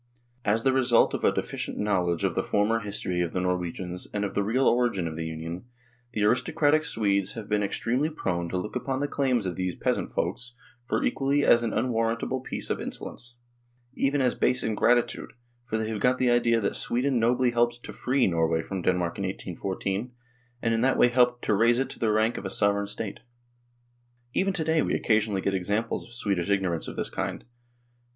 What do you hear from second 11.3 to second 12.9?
as an unwarrantable piece of